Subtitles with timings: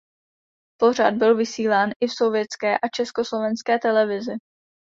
[0.79, 4.31] Pořad byl vysílán i v sovětské a československé televizi.